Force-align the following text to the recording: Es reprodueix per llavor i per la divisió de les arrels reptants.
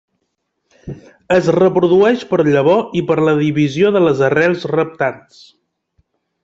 Es 1.35 1.49
reprodueix 1.57 2.25
per 2.31 2.39
llavor 2.49 2.99
i 3.01 3.05
per 3.13 3.21
la 3.29 3.37
divisió 3.45 3.95
de 3.99 4.05
les 4.09 4.27
arrels 4.31 4.69
reptants. 4.77 5.49